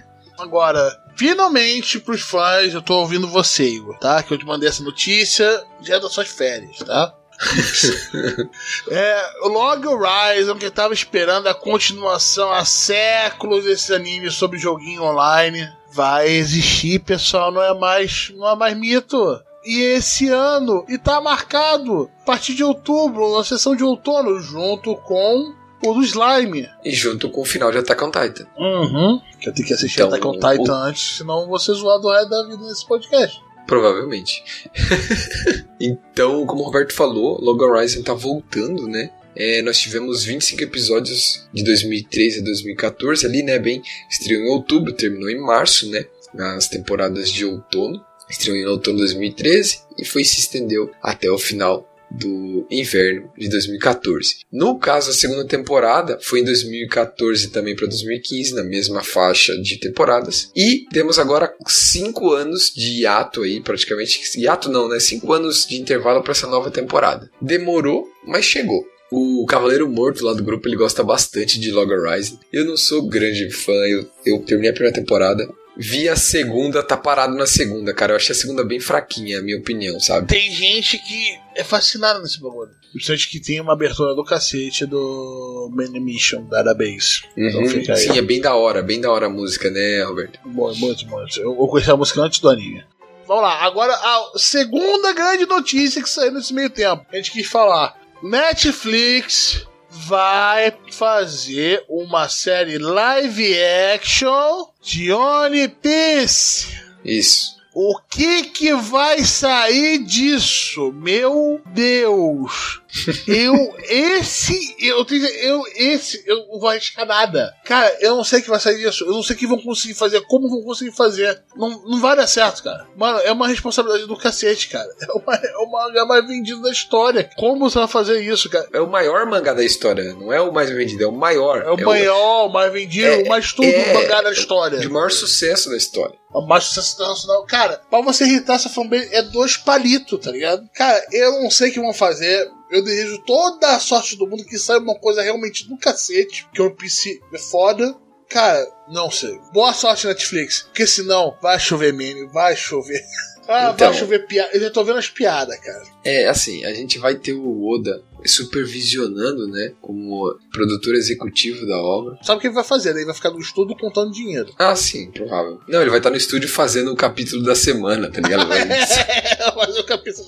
[0.39, 4.23] Agora, finalmente pros fãs, eu tô ouvindo você, Igor, tá?
[4.23, 7.13] Que eu te mandei essa notícia já das suas férias, tá?
[8.89, 15.03] é, o Log Horizon, que tava esperando a continuação há séculos desse anime sobre joguinho
[15.03, 19.41] online, vai existir, pessoal, não é mais, não é mais mito.
[19.63, 24.95] E esse ano, e tá marcado a partir de outubro, na sessão de outono, junto
[24.95, 26.67] com o do Slime.
[26.83, 28.47] E junto com o final de Attack on Titan.
[28.57, 29.19] Uhum.
[29.39, 32.07] Que eu tenho que assistir Então, Attack on o- Titan antes, senão vou ser zoado
[32.07, 33.39] o resto da vida nesse podcast.
[33.67, 34.43] Provavelmente.
[35.79, 39.09] então, como o Roberto falou, Log Horizon tá voltando, né?
[39.35, 43.57] É, nós tivemos 25 episódios de 2013 a 2014 ali, né?
[43.59, 46.03] Bem, estreou em outubro, terminou em março, né?
[46.33, 48.03] Nas temporadas de outono.
[48.31, 53.49] Estreou em outono de 2013 e foi se estendeu até o final do inverno de
[53.49, 54.39] 2014.
[54.51, 59.77] No caso, a segunda temporada foi em 2014 também para 2015, na mesma faixa de
[59.77, 60.51] temporadas.
[60.55, 64.21] E temos agora cinco anos de hiato aí, praticamente.
[64.37, 64.99] Hiato não, né?
[64.99, 67.29] Cinco anos de intervalo para essa nova temporada.
[67.41, 68.85] Demorou, mas chegou.
[69.11, 72.37] O Cavaleiro Morto lá do grupo ele gosta bastante de Log Horizon.
[72.51, 75.49] Eu não sou grande fã, eu, eu terminei a primeira temporada.
[75.77, 78.11] Vi a segunda, tá parado na segunda, cara.
[78.13, 80.27] Eu achei a segunda bem fraquinha, a minha opinião, sabe?
[80.27, 82.71] Tem gente que é fascinada nesse bagulho.
[82.91, 87.21] Principalmente que tem uma abertura do cacete do Main Mission Database.
[87.37, 87.69] Então Uhum.
[87.69, 87.97] fica aí.
[87.99, 90.39] Sim, é bem da hora, bem da hora a música, né, Roberto?
[90.43, 91.39] Bom, muito, muito.
[91.39, 92.83] Eu, eu conheci a música antes do anime.
[93.25, 97.05] Vamos lá, agora a segunda grande notícia que saiu nesse meio tempo.
[97.13, 97.95] A gente quis falar.
[98.21, 103.55] Netflix vai fazer uma série live
[103.95, 104.65] action
[105.11, 106.75] One Piece.
[107.05, 107.61] Isso.
[107.73, 110.91] O que que vai sair disso?
[110.91, 112.80] Meu Deus!
[113.27, 117.53] Eu, esse, eu tenho, eu, esse, eu não vou arriscar nada.
[117.65, 119.03] Cara, eu não sei o que vai sair disso.
[119.05, 121.41] Eu não sei o que vão conseguir fazer, como vão conseguir fazer.
[121.55, 122.85] Não, não vai dar certo, cara.
[122.95, 124.89] Mano, é uma responsabilidade do cacete, cara.
[125.01, 127.29] É uma, é o mangá mais vendido da história.
[127.37, 128.67] Como você vai fazer isso, cara?
[128.73, 131.61] É o maior mangá da história, não é o mais vendido, é o maior.
[131.63, 134.79] É o maior, o mais vendido, é- o mais tudo é- do mangá da história.
[134.79, 136.15] de maior sucesso da história.
[136.33, 137.45] A mais sucesso internacional.
[137.45, 140.63] Cara, pra você irritar essa fanbase é dois palitos, tá ligado?
[140.73, 142.49] Cara, eu não sei o que vão fazer.
[142.71, 146.47] Eu desejo toda a sorte do mundo que saia uma coisa realmente do cacete.
[146.53, 147.95] Que o PC é foda.
[148.29, 149.37] Cara, não sei.
[149.53, 150.61] Boa sorte, Netflix.
[150.61, 153.01] Porque senão vai chover meme, vai chover.
[153.47, 153.89] Ah, Então.
[153.89, 154.51] vai chover piada.
[154.53, 155.83] Eu já tô vendo as piadas, cara.
[156.05, 162.17] É, assim, a gente vai ter o Oda supervisionando, né, como produtor executivo da obra.
[162.23, 162.91] Sabe o que ele vai fazer?
[162.95, 164.53] Ele vai ficar no estúdio contando dinheiro.
[164.57, 165.59] Ah, sim, provável.
[165.67, 168.47] Não, ele vai estar no estúdio fazendo o capítulo da semana, tá ligado?
[168.47, 168.61] Vai-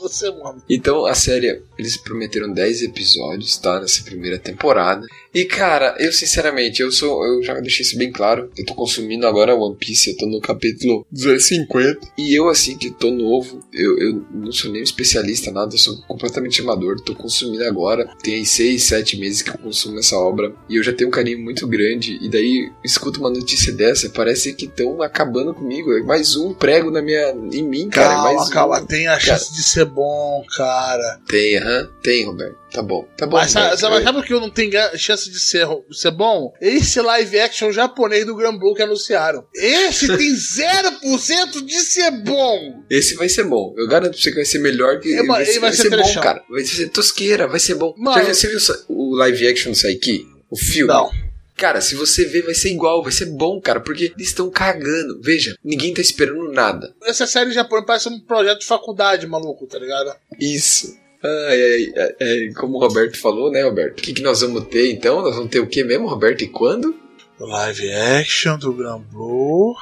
[0.04, 0.62] Da semana.
[0.70, 3.80] Então, a série, eles prometeram 10 episódios, tá?
[3.80, 5.06] Nessa primeira temporada.
[5.34, 7.26] E, cara, eu sinceramente, eu sou.
[7.26, 8.50] Eu já deixei isso bem claro.
[8.58, 12.08] Eu tô consumindo agora One Piece, eu tô no capítulo 250.
[12.18, 15.80] E eu, assim, que tô novo, eu, eu não sou nem um especialista, nada, eu
[15.80, 17.00] sou completamente amador.
[17.02, 18.08] Tô consumindo agora.
[18.22, 20.54] Tem aí 6, 7 meses que eu consumo essa obra.
[20.70, 22.18] E eu já tenho um carinho muito grande.
[22.22, 25.92] E daí, escuto uma notícia dessa, parece que estão acabando comigo.
[25.98, 28.14] É mais um prego na minha, em mim, cara.
[28.14, 28.82] é Calma, mais calma.
[28.82, 28.86] um.
[28.86, 31.20] Tem a chance de ser bom, cara.
[31.28, 31.90] Tem, aham.
[32.02, 32.58] Tem, Roberto.
[32.72, 33.08] Tá bom.
[33.18, 33.38] Tá bom.
[33.38, 36.52] Mas sabe, sabe, o que eu não tenho chance de ser, ser bom?
[36.60, 39.46] Esse live action japonês do Gran Blue que anunciaram.
[39.54, 42.84] Esse tem 0% de ser bom.
[42.90, 43.74] Esse vai ser bom.
[43.78, 45.14] Eu garanto pra você que vai ser melhor que.
[45.14, 46.44] É, mas vai, ele ser, vai vai ser ser bom, cara.
[46.50, 47.94] Vai ser tosqueira, vai ser bom.
[47.98, 48.26] Mano.
[48.26, 50.26] Viu- você viu o live action do Saiki?
[50.50, 50.92] O filme?
[50.94, 51.10] Não.
[51.56, 55.20] Cara, se você ver, vai ser igual, vai ser bom, cara, porque eles estão cagando.
[55.22, 56.94] Veja, ninguém tá esperando nada.
[57.04, 60.16] Essa série japonesa parece um projeto de faculdade, maluco, tá ligado?
[60.40, 60.98] Isso.
[61.24, 64.00] Ai, ai, ai, como o Roberto falou, né, Roberto?
[64.00, 65.22] O que, que nós vamos ter então?
[65.22, 66.42] Nós vamos ter o que mesmo, Roberto?
[66.44, 66.96] E quando?
[67.40, 69.76] Live action do Gran Blue,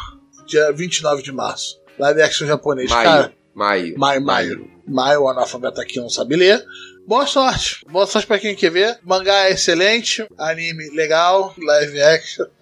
[0.46, 1.80] dia 29 de março.
[1.98, 3.04] Live action japonês, Maio.
[3.04, 3.34] cara.
[3.54, 3.98] Maio.
[3.98, 4.72] Maio, maio.
[4.88, 6.64] Maio, o analfabeto aqui não sabe ler.
[7.08, 7.84] Boa sorte.
[7.90, 9.00] Boa sorte pra quem quer ver.
[9.04, 10.26] Mangá é excelente.
[10.38, 11.54] Anime legal.
[11.58, 12.46] Live action.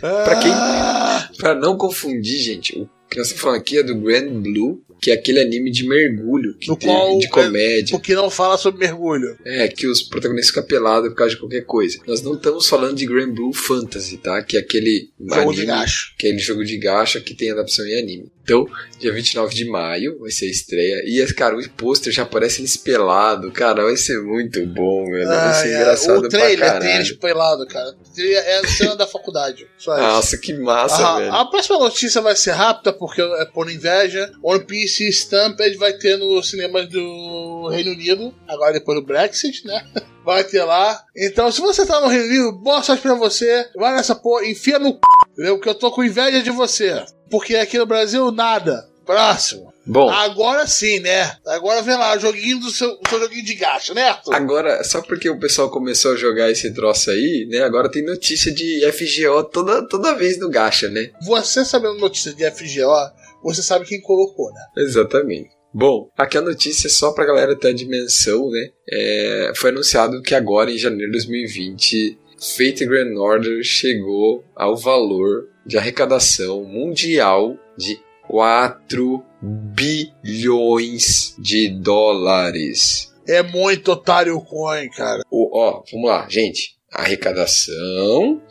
[0.00, 3.94] Pra quem- Ah, Pra não confundir, gente, o que nós estamos falando aqui é do
[3.94, 7.90] Grand Blue, que é aquele anime de mergulho que tem qual de é- comédia.
[7.96, 9.36] Porque não fala sobre mergulho.
[9.44, 11.98] É, que os protagonistas ficam pelados por causa de qualquer coisa.
[12.06, 14.42] Nós não estamos falando de Grand Blue Fantasy, tá?
[14.42, 16.12] Que é aquele Jogo de anime, gacho.
[16.16, 18.32] aquele jogo de gacha que tem adaptação em anime.
[18.42, 18.66] Então,
[18.98, 21.02] dia 29 de maio vai ser a estreia.
[21.06, 23.52] E, cara, o pôster já aparece eles pelado.
[23.52, 25.28] Cara, vai ser muito bom, velho.
[25.28, 25.76] Vai ser Ah, é.
[25.82, 26.96] engraçado O trailer pra tem caralho.
[27.00, 27.94] eles pelado, cara.
[28.18, 29.66] É a cena da faculdade.
[29.78, 30.02] Só isso.
[30.02, 31.32] Nossa, que massa, Ah, velho.
[31.32, 34.32] a próxima notícia vai ser rápida, porque é por inveja.
[34.42, 39.86] One Piece Stampede vai ter nos cinemas do Reino Unido, agora depois do Brexit, né?
[40.22, 41.02] Vai ter lá.
[41.16, 43.66] Então, se você tá no Reino Unido, boa sorte pra você.
[43.74, 44.98] Vai nessa porra, enfia no c...
[45.32, 45.58] entendeu?
[45.58, 47.02] Que eu tô com inveja de você.
[47.30, 48.86] Porque aqui no Brasil, nada.
[49.06, 49.72] Próximo.
[49.86, 51.32] Bom, Agora sim, né?
[51.44, 54.34] Agora vem lá, joguinho do seu, seu joguinho de gacha, né, Arthur?
[54.34, 57.60] Agora, só porque o pessoal começou a jogar esse troço aí, né?
[57.64, 61.10] Agora tem notícia de FGO toda, toda vez no gacha, né?
[61.22, 63.10] Você sabendo notícia de FGO,
[63.42, 64.60] você sabe quem colocou, né?
[64.78, 65.50] Exatamente.
[65.72, 68.70] Bom, aqui a notícia é só pra galera ter a dimensão, né?
[68.90, 72.18] É, foi anunciado que agora, em janeiro de 2020,
[72.56, 83.14] Fate Grand Order chegou ao valor de arrecadação mundial de 4 bilhões de dólares.
[83.28, 85.22] É muito otário coin, cara.
[85.30, 86.76] O, ó, vamos lá, gente.
[86.90, 88.42] Arrecadação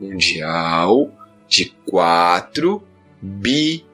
[0.00, 1.10] mundial
[1.48, 2.80] de 4
[3.20, 3.87] bilhões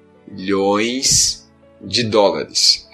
[1.81, 2.87] de dólares.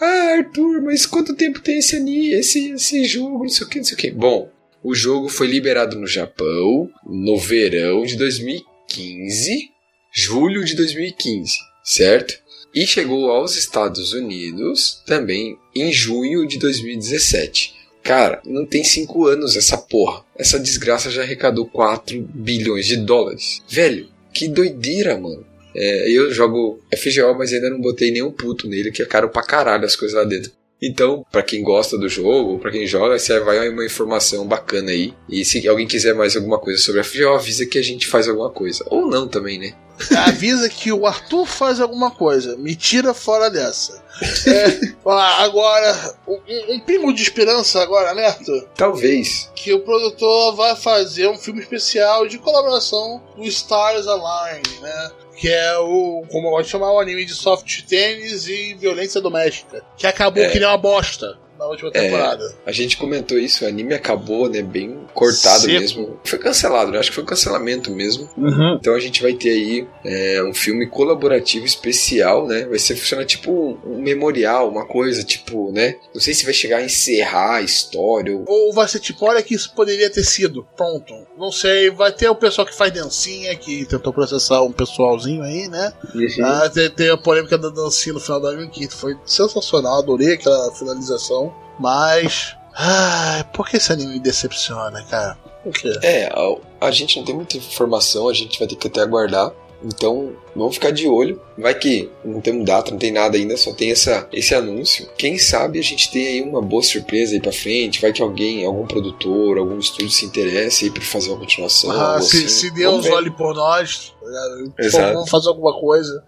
[0.00, 1.96] Ah, Arthur, mas quanto tempo tem esse
[2.32, 4.10] esse, esse jogo, não sei o que, não sei o que.
[4.10, 4.50] Bom,
[4.82, 9.70] o jogo foi liberado no Japão no verão de 2015,
[10.12, 12.38] julho de 2015, certo?
[12.74, 17.74] E chegou aos Estados Unidos também em junho de 2017.
[18.02, 20.24] Cara, não tem 5 anos essa porra.
[20.36, 23.60] Essa desgraça já arrecadou 4 bilhões de dólares.
[23.68, 25.44] Velho, que doideira, mano.
[25.80, 29.42] É, eu jogo FGO, mas ainda não botei nenhum puto nele, que é caro pra
[29.42, 30.50] caralho as coisas lá dentro.
[30.80, 35.12] Então, pra quem gosta do jogo, pra quem joga, você vai uma informação bacana aí.
[35.28, 38.50] E se alguém quiser mais alguma coisa sobre FGO, avisa que a gente faz alguma
[38.50, 38.84] coisa.
[38.88, 39.74] Ou não também, né?
[40.26, 42.56] Avisa que o Arthur faz alguma coisa.
[42.56, 44.00] Me tira fora dessa.
[44.46, 44.80] É,
[45.38, 48.68] agora, um, um pingo de esperança agora, né, Arthur?
[48.76, 49.50] Talvez.
[49.56, 55.10] Que o produtor vai fazer um filme especial de colaboração do Stars Align, né?
[55.38, 59.20] Que é o, como eu gosto de chamar, o anime de soft tênis e violência
[59.20, 59.82] doméstica.
[59.96, 60.48] Que acabou É.
[60.50, 61.38] que nem uma bosta
[61.70, 62.00] última É.
[62.02, 62.54] temporada.
[62.66, 64.62] A gente comentou isso, o anime acabou, né?
[64.62, 65.72] Bem cortado Seco.
[65.80, 66.20] mesmo.
[66.24, 66.98] Foi cancelado, né?
[66.98, 68.28] Acho que foi um cancelamento mesmo.
[68.80, 72.66] Então a gente vai ter aí é, um filme colaborativo especial, né?
[72.66, 75.96] Vai ser funcionar tipo um, memorial, uma coisa tipo, né?
[76.14, 78.34] Não sei se vai chegar a encerrar a história.
[78.36, 78.44] Ou...
[78.46, 80.66] Ou vai ser tipo, olha que isso poderia ter sido.
[80.76, 81.14] Pronto.
[81.36, 81.90] Não sei.
[81.90, 85.92] Vai ter o pessoal que faz dancinha, que tentou processar um pessoalzinho aí, né?
[86.44, 89.98] Ah, tem, tem a polêmica da dancinha no final do anime, que foi sensacional.
[89.98, 91.52] Adorei aquela finalização.
[91.78, 92.56] Mas.
[92.74, 95.36] Ai, por que esse anime me decepciona, cara?
[95.64, 95.92] Por quê?
[96.02, 99.52] É, a, a gente não tem muita informação, a gente vai ter que até aguardar.
[99.82, 101.40] Então, vamos ficar de olho.
[101.56, 105.08] Vai que não temos data, não tem nada ainda, só tem essa, esse anúncio.
[105.16, 108.00] Quem sabe a gente tem aí uma boa surpresa aí pra frente.
[108.00, 111.90] Vai que alguém, algum produtor, algum estúdio se interesse aí pra fazer uma continuação.
[111.90, 112.48] Ah, se, assim.
[112.48, 113.12] se Vamos Deus ver.
[113.12, 114.12] olhe por nós,
[114.78, 114.90] Exato.
[115.02, 116.24] favor, vamos fazer alguma coisa.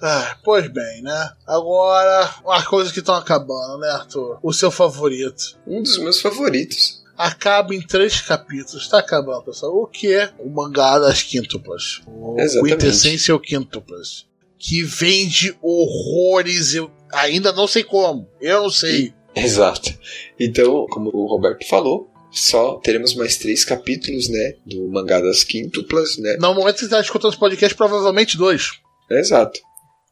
[0.00, 1.30] Ah, pois bem, né?
[1.46, 4.38] Agora, as coisas que estão acabando, né, Arthur?
[4.42, 5.58] O seu favorito.
[5.66, 6.99] Um dos meus favoritos.
[7.20, 8.88] Acaba em três capítulos.
[8.88, 9.76] Tá acabando, pessoal.
[9.76, 12.00] O que é o mangá das quíntuplas?
[12.06, 12.34] O.
[12.64, 14.26] Quintessência Quíntuplas.
[14.58, 16.72] Que vende horrores.
[16.74, 18.26] Eu ainda não sei como.
[18.40, 19.12] Eu não sei.
[19.36, 19.92] Exato.
[20.38, 24.54] Então, como o Roberto falou, só teremos mais três capítulos, né?
[24.64, 26.38] Do mangá das quíntuplas, né?
[26.40, 28.80] No momento que você está escutando esse podcast, provavelmente dois.
[29.10, 29.60] Exato.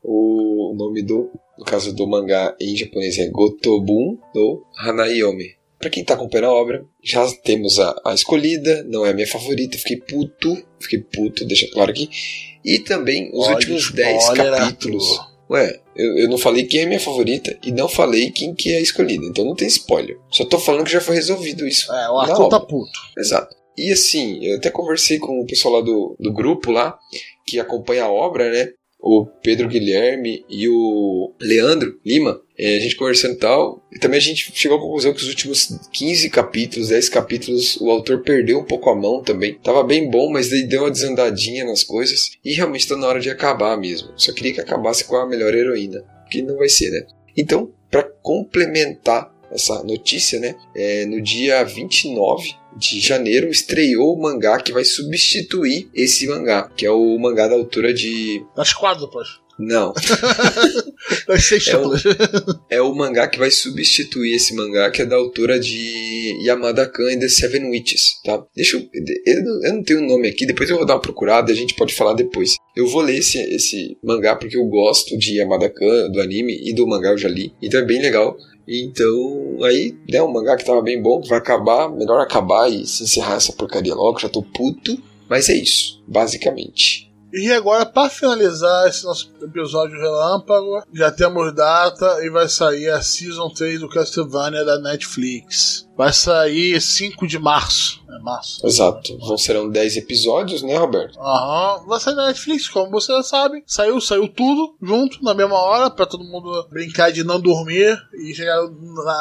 [0.03, 5.58] O nome do, no caso do mangá em japonês é Gotobun no Hanayomi.
[5.79, 9.29] Pra quem tá acompanhando a obra, já temos a, a escolhida, não é a minha
[9.29, 12.11] favorita, fiquei puto, fiquei puto, deixa claro aqui.
[12.65, 15.21] E também os Olha, últimos 10 spoiler, capítulos.
[15.49, 18.79] Ué, eu, eu não falei quem é minha favorita e não falei quem que é
[18.79, 20.19] a escolhida, então não tem spoiler.
[20.31, 21.93] Só tô falando que já foi resolvido isso.
[21.93, 22.99] É, o Arthur tá puto.
[23.17, 23.57] Exato.
[23.77, 26.99] E assim, eu até conversei com o pessoal lá do, do grupo lá,
[27.47, 28.73] que acompanha a obra, né?
[29.01, 32.41] O Pedro Guilherme e o Leandro Lima.
[32.59, 33.87] É, a gente conversando e tal.
[33.93, 37.91] E também a gente chegou à conclusão que os últimos 15 capítulos, 10 capítulos, o
[37.91, 39.55] autor perdeu um pouco a mão também.
[39.63, 42.33] Tava bem bom, mas daí deu uma desandadinha nas coisas.
[42.45, 44.09] E realmente tá na hora de acabar mesmo.
[44.17, 46.05] Só queria que acabasse com a melhor heroína.
[46.31, 47.07] Que não vai ser, né?
[47.37, 50.55] Então, para complementar essa notícia, né?
[50.75, 56.87] É, no dia 29 de janeiro estreou o mangá que vai substituir esse mangá, que
[56.87, 58.45] é o mangá da autora de.
[58.57, 59.41] Das quádruplas.
[59.59, 59.93] Não.
[61.27, 62.03] Das sextuplas.
[62.71, 67.11] É o mangá que vai substituir esse mangá, que é da autora de Yamada Kan
[67.13, 68.45] e The Seven Witches, tá?
[68.55, 68.89] Deixa eu.
[69.27, 71.75] Eu não, tenho o nome aqui, depois eu vou dar uma procurada e a gente
[71.75, 72.57] pode falar depois.
[72.77, 76.75] Eu vou ler esse, esse mangá porque eu gosto de Yamada Kan, do anime e
[76.75, 78.37] do mangá eu já li, então é bem legal.
[78.69, 82.87] Então, aí, né, um mangá que tava bem bom, que vai acabar, melhor acabar e
[82.87, 85.03] se encerrar essa porcaria logo, já tô puto.
[85.27, 87.08] Mas é isso, basicamente.
[87.33, 93.03] E agora, para finalizar esse nosso episódio relâmpago, já temos data e vai sair a
[93.03, 95.87] Season 3 do Castlevania da Netflix.
[95.97, 98.01] Vai sair 5 de março.
[98.09, 98.65] É março.
[98.67, 99.19] Exato.
[99.19, 101.19] Vão serão 10 episódios, né, Roberto?
[101.21, 101.85] Aham.
[101.87, 103.63] Vai sair na Netflix, como você já sabe.
[103.67, 108.35] Saiu, saiu tudo junto, na mesma hora, para todo mundo brincar de não dormir e
[108.35, 108.63] chegar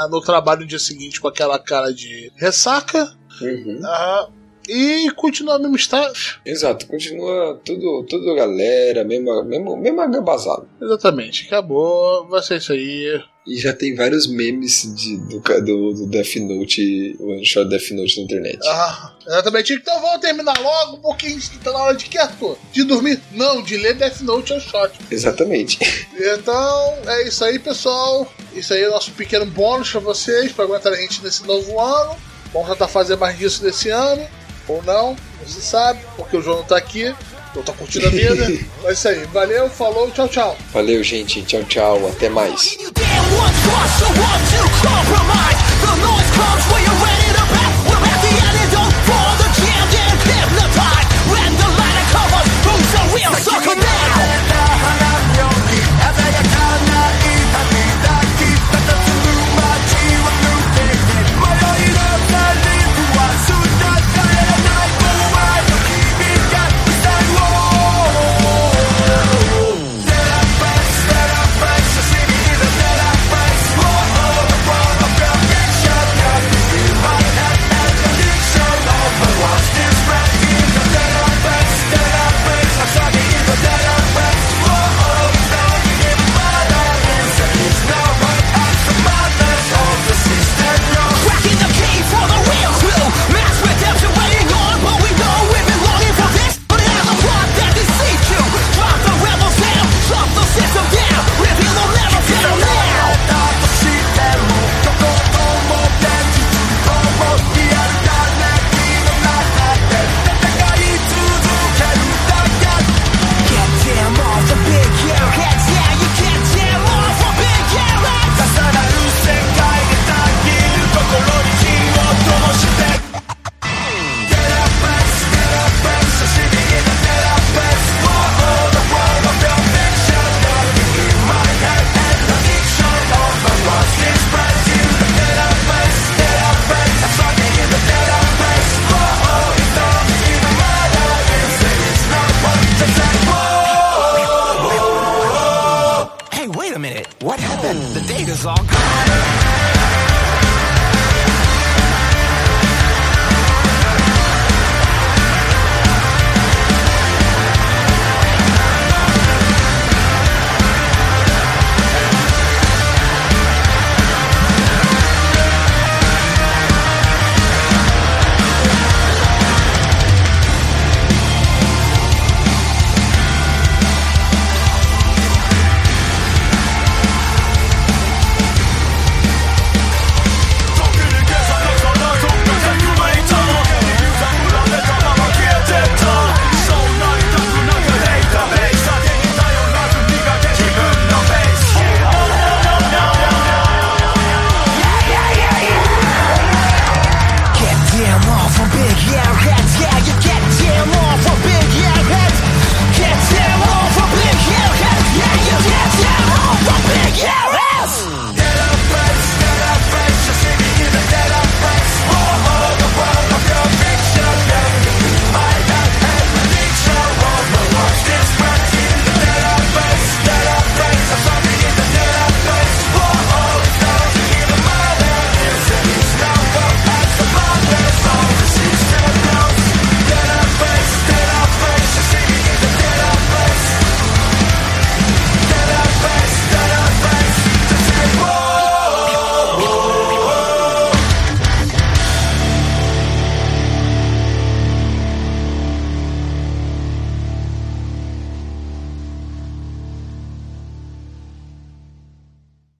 [0.10, 3.18] no trabalho no dia seguinte com aquela cara de ressaca.
[3.42, 3.80] Uhum.
[3.84, 4.37] Aham.
[4.68, 6.40] E continua mesmo status.
[6.46, 10.66] Exato, continua tudo, tudo galera, mesma, mesmo, mesma gabazada.
[10.82, 12.28] Exatamente, acabou.
[12.28, 13.22] Vai ser isso aí.
[13.48, 17.92] E já tem vários memes de, do, do, do Death Note, o one shot Death
[17.92, 18.60] Note na internet.
[18.66, 19.74] Ah, exatamente.
[19.74, 22.58] Então vamos terminar logo, porque a gente tá na hora de que, Arthur?
[22.74, 23.22] De dormir?
[23.32, 24.92] Não, de ler Death Note é shot.
[25.10, 25.80] Exatamente.
[26.20, 28.32] Então, é isso aí, pessoal.
[28.54, 31.80] Isso aí é o nosso pequeno bônus pra vocês, pra aguentar a gente nesse novo
[31.80, 32.18] ano.
[32.52, 34.28] Vamos tentar fazer mais disso nesse ano.
[34.68, 37.14] Ou não, não se sabe, porque o João não tá aqui.
[37.56, 38.46] Eu tô curtindo a vida.
[38.86, 39.26] é isso aí.
[39.26, 40.58] Valeu, falou, tchau, tchau.
[40.72, 41.42] Valeu, gente.
[41.44, 42.08] Tchau, tchau.
[42.08, 42.78] Até mais.